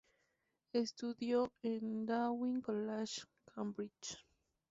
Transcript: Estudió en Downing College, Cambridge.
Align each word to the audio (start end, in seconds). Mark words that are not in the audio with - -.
Estudió 0.73 1.53
en 1.61 2.07
Downing 2.07 2.61
College, 2.61 3.21
Cambridge. 3.53 4.17